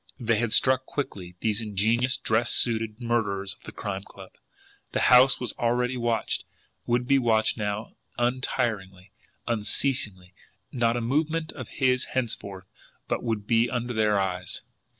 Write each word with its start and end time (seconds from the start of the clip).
They 0.19 0.39
had 0.39 0.51
struck 0.51 0.87
quickly, 0.87 1.35
these 1.41 1.61
ingenious, 1.61 2.17
dress 2.17 2.51
suited 2.51 2.99
murderers 2.99 3.53
of 3.53 3.65
the 3.65 3.71
Crime 3.71 4.01
Club! 4.01 4.31
The 4.93 5.01
house 5.13 5.39
was 5.39 5.53
already 5.59 5.95
watched, 5.95 6.43
would 6.87 7.07
be 7.07 7.19
watched 7.19 7.55
now 7.55 7.93
untiringly, 8.17 9.11
unceasingly; 9.47 10.33
not 10.71 10.97
a 10.97 11.01
movement 11.01 11.51
of 11.51 11.67
his 11.67 12.05
henceforth 12.17 12.65
but 13.07 13.21
would 13.23 13.45
be 13.45 13.69
under 13.69 13.93
their 13.93 14.19
eyes! 14.19 14.63